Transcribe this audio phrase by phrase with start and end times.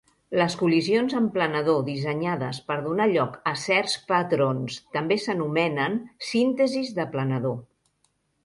[0.37, 7.07] Les col·lisions amb planador dissenyades per donar lloc a certs patrons també s'anomenen síntesis de
[7.17, 7.59] planador.